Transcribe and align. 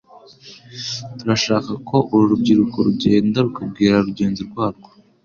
Turashaka 1.17 1.71
ko 1.89 1.97
uru 2.13 2.25
rubyiruko 2.31 2.77
rugenda 2.87 3.37
rukabwira 3.45 3.95
rugenzi 4.07 4.41
rwarwo 4.49 4.89